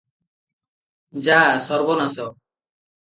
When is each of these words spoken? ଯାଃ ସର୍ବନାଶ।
ଯାଃ 1.27 1.61
ସର୍ବନାଶ। 1.67 2.27